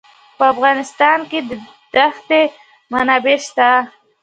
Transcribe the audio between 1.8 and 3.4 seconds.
د ښتې منابع